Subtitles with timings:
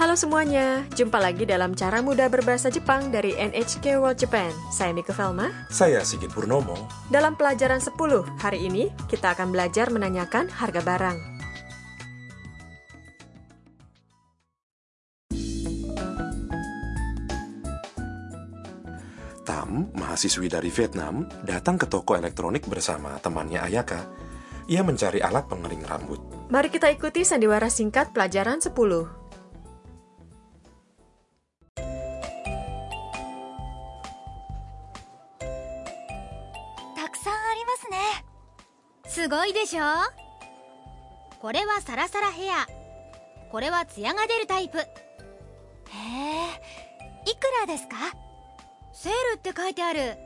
[0.00, 4.48] Halo semuanya, jumpa lagi dalam Cara Mudah Berbahasa Jepang dari NHK World Japan.
[4.72, 5.52] Saya Mika Velma.
[5.68, 6.88] Saya Sigit Purnomo.
[7.12, 11.39] Dalam pelajaran 10, hari ini kita akan belajar menanyakan harga barang.
[20.19, 24.05] mahasiswi dari Vietnam, datang ke toko elektronik bersama temannya Ayaka.
[24.67, 26.19] Ia mencari alat pengering rambut.
[26.49, 28.71] Mari kita ikuti sandiwara singkat pelajaran 10.
[36.95, 37.97] たくさんありますね
[39.07, 39.83] すごいでしょ
[41.39, 42.65] これはサラサラヘア
[43.51, 44.89] これはツヤが出るタイプへえ
[47.29, 47.95] いくらですか
[48.93, 50.17] セールって書いてある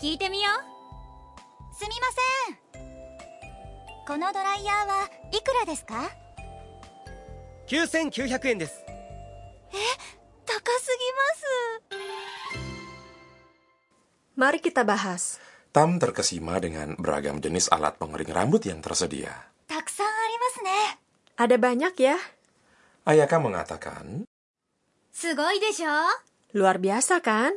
[0.00, 2.06] 聞いてみようすみま
[2.74, 6.10] せんこのドライヤーはいくらですか
[7.68, 8.84] 9900円です
[10.46, 11.10] 高すぎ
[14.40, 15.36] Mari kita bahas.
[15.68, 19.28] Tam terkesima dengan beragam jenis alat pengering rambut yang tersedia.
[19.28, 20.70] ますたくさんありますね
[21.36, 22.16] Ada banyak ya?
[23.04, 24.24] Ayaka mengatakan,
[25.12, 25.92] すごいでしょ
[26.56, 27.52] Luar biasa kan?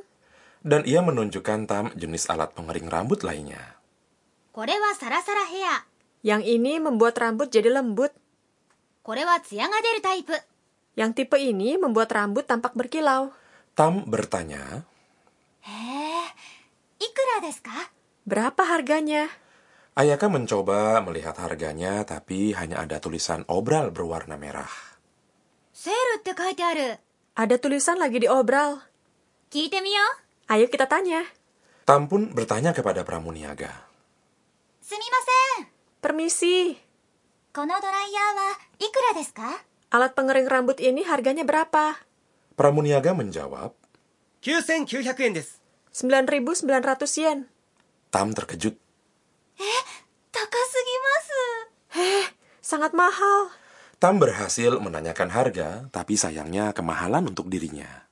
[0.63, 3.79] dan ia menunjukkan Tam jenis alat pengering rambut lainnya.
[4.99, 5.87] Sarasara.
[6.23, 8.11] Yang ini membuat rambut jadi lembut.
[10.03, 10.35] Type.
[10.99, 13.31] Yang tipe ini membuat rambut tampak berkilau.
[13.79, 14.83] Tam bertanya,
[18.27, 19.31] Berapa harganya?"
[19.99, 24.71] Ayaka mencoba melihat harganya, tapi hanya ada tulisan obral berwarna merah.
[27.35, 28.83] Ada tulisan lagi di obral.
[29.51, 30.28] Kite miyo.
[30.49, 31.29] Ayo kita tanya.
[31.85, 33.69] Tam pun bertanya kepada Pramuniaga.
[34.81, 35.69] Sumimasen.
[36.01, 36.73] Permisi.
[37.53, 39.53] Kono dryer wa ikura desu ka?
[39.93, 42.01] Alat pengering rambut ini harganya berapa?
[42.57, 43.77] Pramuniaga menjawab,
[44.41, 45.61] 9,900 yen desu.
[45.93, 47.39] 9.900 yen.
[48.09, 48.73] Tam terkejut.
[49.61, 49.85] Eh,
[50.33, 51.45] takasugimasu.
[51.93, 52.27] Eh,
[52.65, 53.53] sangat mahal.
[54.01, 58.08] Tam berhasil menanyakan harga, tapi sayangnya kemahalan untuk dirinya.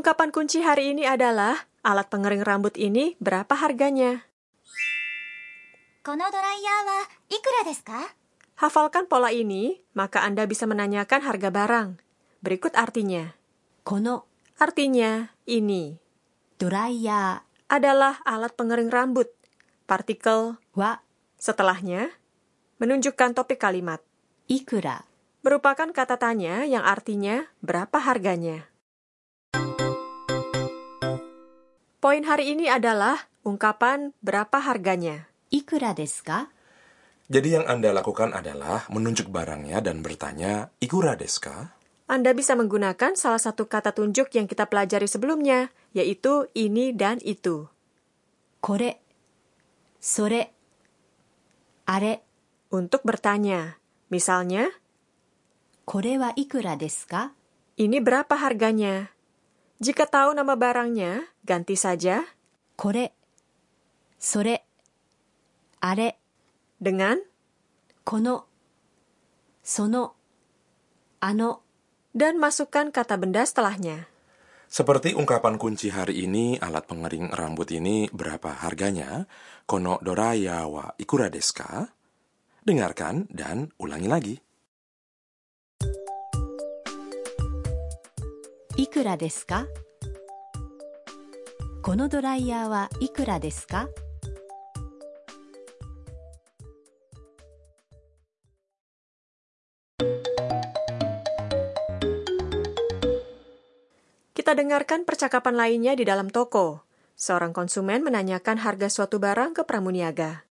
[0.00, 4.24] Ungkapan kunci hari ini adalah alat pengering rambut ini berapa harganya?
[8.56, 11.88] Hafalkan pola ini, maka Anda bisa menanyakan harga barang.
[12.40, 13.36] Berikut artinya.
[13.84, 14.24] Kono
[14.56, 16.00] artinya ini.
[16.56, 19.28] Doraya adalah alat pengering rambut.
[19.84, 21.04] Partikel wa
[21.36, 22.08] setelahnya
[22.80, 24.00] menunjukkan topik kalimat.
[24.48, 25.04] Ikura
[25.44, 28.69] merupakan kata tanya yang artinya berapa harganya.
[32.00, 35.28] Poin hari ini adalah ungkapan berapa harganya.
[35.52, 36.48] Ikura desu ka?
[37.28, 41.76] Jadi yang Anda lakukan adalah menunjuk barangnya dan bertanya, ikura desu ka?
[42.08, 47.68] Anda bisa menggunakan salah satu kata tunjuk yang kita pelajari sebelumnya, yaitu ini dan itu.
[48.64, 48.96] Kore,
[50.00, 50.56] sore,
[51.84, 52.24] are.
[52.72, 53.76] Untuk bertanya.
[54.08, 54.72] Misalnya,
[55.84, 57.36] Kore wa ikura desu ka?
[57.76, 59.12] Ini berapa harganya?
[59.83, 62.23] Jika tahu nama barangnya, ganti saja
[62.75, 63.13] これ
[64.19, 64.65] それ
[65.79, 66.17] あれ
[66.81, 67.19] dengan
[68.03, 68.45] この
[69.63, 70.13] その
[71.19, 71.61] あの
[72.15, 74.07] dan masukkan kata benda setelahnya.
[74.71, 79.27] Seperti ungkapan kunci hari ini, alat pengering rambut ini berapa harganya?
[79.67, 81.91] Kono doraya wa ikura desu ka?
[82.65, 84.35] Dengarkan dan ulangi lagi.
[88.79, 89.67] いくらですか
[91.81, 93.87] このドライヤーはいくらですか
[104.35, 106.85] Kita dengarkan percakapan lainnya di dalam toko.
[107.17, 110.45] Seorang konsumen menanyakan harga suatu barang ke pramuniaga.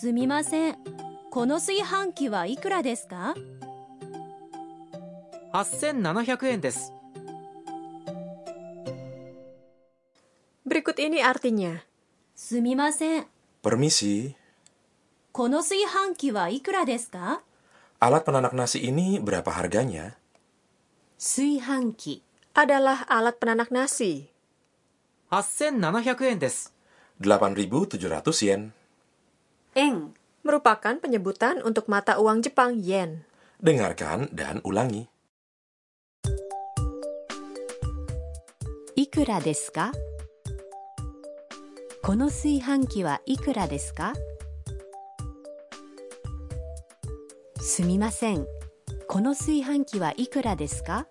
[0.00, 0.93] すみません
[1.34, 3.34] この炊飯器はいくらですか
[5.52, 6.92] 8700円です
[10.66, 11.82] Berikut ini artinya.
[12.36, 13.26] すみません
[13.62, 14.34] Permisi,
[15.32, 17.42] この炊飯器はいくらですか
[18.00, 20.14] alat penanak nasi ini berapa harganya?
[21.18, 22.22] 炊飯器
[22.54, 24.30] Adalah alat penanak nasi.
[25.30, 26.72] 8700円です
[27.20, 28.72] 8.700 yen.
[29.74, 30.14] 円
[30.44, 33.28] merupakan penyebutan untuk mata uang Jepang yen.
[33.60, 35.08] Dengarkan dan ulangi.
[39.00, 39.92] いくらですか
[42.02, 44.12] この炊飯器はいくらですか
[47.58, 48.46] すみません
[49.08, 51.06] この炊飯器はいくらですか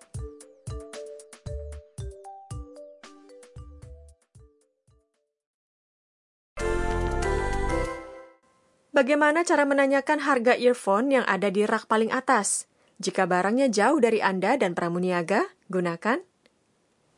[8.95, 12.63] Bagaimana cara menanyakan harga earphone yang ada di rak paling atas?
[12.95, 16.23] Jika barangnya jauh dari Anda dan pramuniaga, gunakan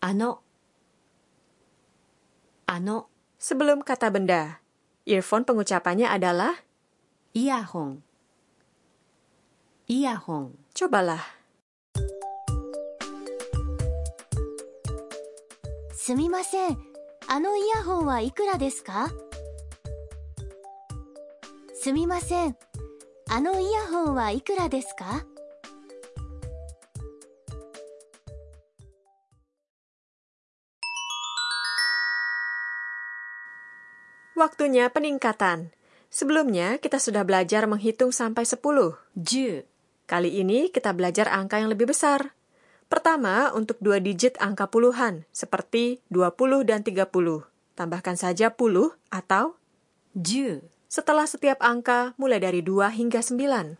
[0.01, 0.41] ano.
[2.65, 3.13] Ano.
[3.37, 4.57] Sebelum kata benda,
[5.05, 6.57] earphone pengucapannya adalah
[7.37, 8.01] iahong.
[9.85, 10.57] Iahong.
[10.73, 11.21] Cobalah.
[15.93, 16.73] Sumimasen,
[17.29, 19.26] ano iahong wa ikura desu ka?
[21.86, 22.56] すかすみません
[23.28, 25.24] あのイヤホンはいくらですか
[34.32, 35.70] Waktunya peningkatan.
[36.10, 38.98] Sebelumnya, kita sudah belajar menghitung sampai 10.
[39.14, 39.70] 10
[40.10, 42.34] Kali ini kita belajar angka yang lebih besar.
[42.90, 47.06] Pertama, untuk dua digit angka puluhan, seperti 20 dan 30.
[47.78, 49.56] Tambahkan saja puluh atau
[50.18, 53.77] 10 setelah setiap angka mulai dari 2 hingga 9.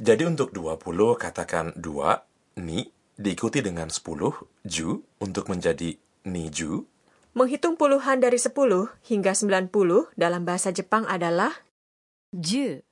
[0.00, 4.32] Jadi untuk 20 katakan 2, ni, diikuti dengan 10,
[4.64, 6.84] ju, untuk menjadi ni ju.
[7.34, 8.54] Menghitung puluhan dari 10
[9.10, 9.70] hingga 90
[10.14, 11.50] dalam bahasa Jepang adalah
[12.30, 12.84] 10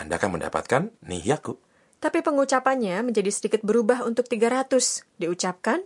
[0.00, 1.56] Anda akan mendapatkan ni hyaku.
[2.00, 5.04] Tapi pengucapannya menjadi sedikit berubah untuk 300.
[5.20, 5.84] Diucapkan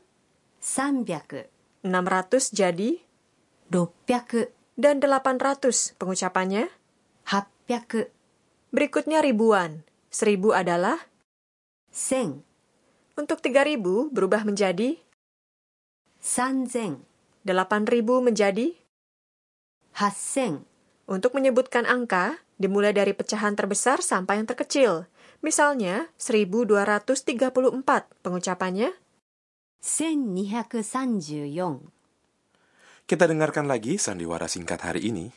[0.63, 1.51] 300
[1.83, 3.03] 600 jadi
[3.73, 6.69] 600 dan 800 pengucapannya.
[7.25, 8.13] 800
[8.73, 9.89] Berikutnya ribuan.
[10.13, 11.01] 1000 adalah?
[11.89, 12.53] 1000
[13.13, 14.97] untuk 3000 berubah menjadi?
[16.25, 17.05] 3000
[17.45, 18.73] 8000 menjadi?
[19.93, 20.65] 8000
[21.05, 25.05] Untuk menyebutkan angka, dimulai dari pecahan terbesar sampai yang terkecil.
[25.45, 28.97] Misalnya, 1234 pengucapannya.
[29.85, 32.02] 1234
[33.13, 35.29] Kita dengarkan lagi sandiwara singkat hari ini.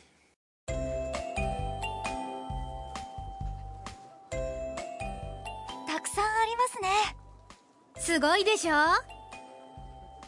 [8.00, 8.76] すごいでしょ？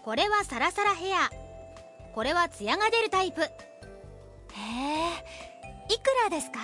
[0.05, 1.31] これはサラサラヘア。
[2.15, 3.41] これはツヤが出るタイプ。
[3.41, 3.49] へえ。
[5.89, 6.59] いくらですか？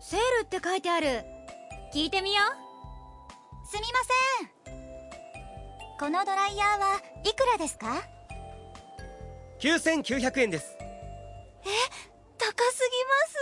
[0.00, 1.22] セールって書いてある。
[1.92, 3.66] 聞いてみよう。
[3.66, 3.98] すみま
[4.40, 4.78] せん。
[6.00, 8.02] このドライヤーはいくらですか？
[9.61, 10.77] 9900円です
[12.37, 13.37] 高すぎます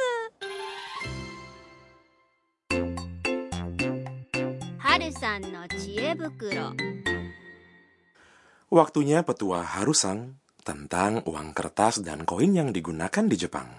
[4.78, 6.74] 春さんの知恵袋
[8.76, 13.70] Waktunya petua Harusang tentang uang kertas dan koin yang digunakan di Jepang.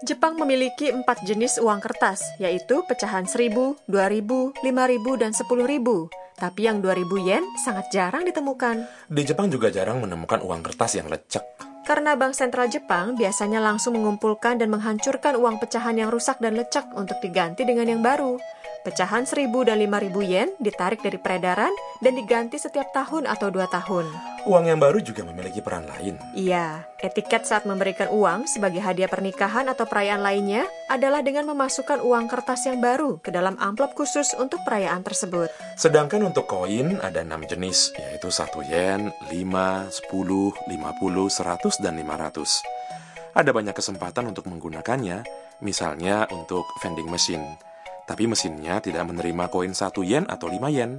[0.00, 6.08] Jepang memiliki empat jenis uang kertas, yaitu pecahan 1000, 2000, 5000, dan 10000.
[6.35, 9.07] tapi yang 2000 yen sangat jarang ditemukan.
[9.07, 11.43] Di Jepang juga jarang menemukan uang kertas yang lecek.
[11.85, 16.89] Karena Bank Sentral Jepang biasanya langsung mengumpulkan dan menghancurkan uang pecahan yang rusak dan lecek
[16.97, 18.41] untuk diganti dengan yang baru.
[18.81, 24.09] Pecahan 1000 dan 5000 yen ditarik dari peredaran dan diganti setiap tahun atau dua tahun.
[24.45, 26.21] Uang yang baru juga memiliki peran lain.
[26.37, 32.25] Iya, etiket saat memberikan uang sebagai hadiah pernikahan atau perayaan lainnya adalah dengan memasukkan uang
[32.25, 35.53] kertas yang baru ke dalam amplop khusus untuk perayaan tersebut.
[35.77, 43.37] Sedangkan untuk koin ada enam jenis, yaitu 1 yen, 5, 10, 50, 100, dan 500.
[43.37, 45.21] Ada banyak kesempatan untuk menggunakannya,
[45.61, 47.45] misalnya untuk vending machine.
[48.05, 50.97] Tapi mesinnya tidak menerima koin 1 yen atau 5 yen.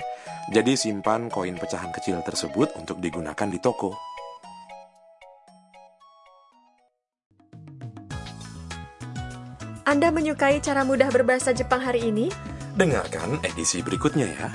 [0.54, 4.05] Jadi simpan koin pecahan kecil tersebut untuk digunakan di toko.
[9.86, 12.26] Anda menyukai cara mudah berbahasa Jepang hari ini?
[12.74, 14.50] Dengarkan edisi berikutnya ya.